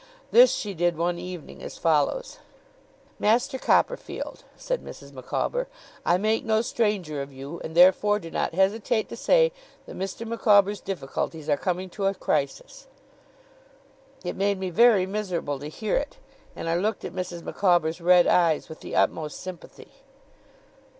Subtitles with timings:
[0.31, 2.39] This she did one evening as follows:
[3.19, 5.11] 'Master Copperfield,' said Mrs.
[5.11, 5.67] Micawber,
[6.07, 9.51] 'I make no stranger of you, and therefore do not hesitate to say
[9.85, 10.25] that Mr.
[10.25, 12.87] Micawber's difficulties are coming to a crisis.'
[14.23, 16.17] It made me very miserable to hear it,
[16.55, 17.43] and I looked at Mrs.
[17.43, 19.91] Micawber's red eyes with the utmost sympathy.